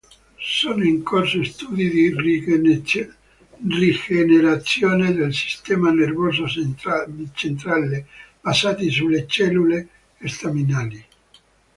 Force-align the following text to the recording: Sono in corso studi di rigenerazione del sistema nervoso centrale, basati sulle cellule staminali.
Sono 0.39 0.83
in 0.83 1.03
corso 1.03 1.43
studi 1.43 1.87
di 1.87 2.11
rigenerazione 3.59 5.13
del 5.13 5.31
sistema 5.31 5.91
nervoso 5.91 6.45
centrale, 6.47 8.07
basati 8.41 8.89
sulle 8.89 9.27
cellule 9.27 9.89
staminali. 10.25 11.05